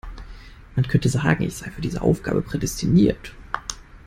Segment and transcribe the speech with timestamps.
[0.75, 3.35] Man könnte sagen, ich sei für diese Aufgabe prädestiniert.